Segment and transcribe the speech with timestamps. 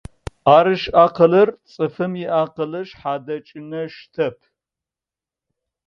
[0.43, 4.37] ӏарышӏ акъылыр цӏыфым иакъылы шъхьэ дэкӏынэ щытэп.